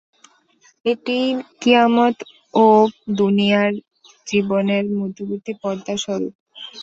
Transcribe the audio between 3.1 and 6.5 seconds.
দুনিয়ার জীবনের মধ্যবর্তী পর্দা স্বরুপ।